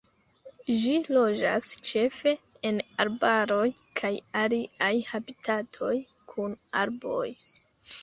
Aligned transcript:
Ĝi 0.77 0.95
loĝas 1.15 1.67
ĉefe 1.89 2.33
en 2.71 2.81
arbaroj 3.05 3.69
kaj 4.03 4.13
aliaj 4.43 4.93
habitatoj 5.13 5.95
kun 6.35 6.61
arboj. 6.85 7.25